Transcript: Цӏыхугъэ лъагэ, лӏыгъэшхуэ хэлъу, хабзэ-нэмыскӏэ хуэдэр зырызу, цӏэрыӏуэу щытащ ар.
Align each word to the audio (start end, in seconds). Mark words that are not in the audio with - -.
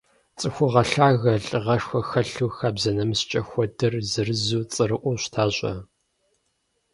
Цӏыхугъэ 0.39 0.83
лъагэ, 0.91 1.33
лӏыгъэшхуэ 1.47 2.01
хэлъу, 2.09 2.51
хабзэ-нэмыскӏэ 2.57 3.41
хуэдэр 3.47 3.93
зырызу, 4.11 4.63
цӏэрыӏуэу 4.73 5.17
щытащ 5.21 5.57
ар. 5.69 5.79